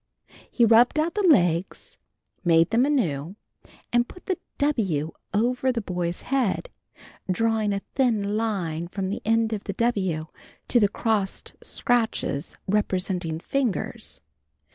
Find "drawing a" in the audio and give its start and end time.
7.29-7.81